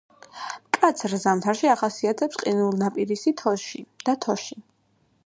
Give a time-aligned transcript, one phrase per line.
[0.67, 3.35] მკაცრ ზამთარში ახასიათებს ყინულნაპირისი
[4.09, 4.59] და თოში.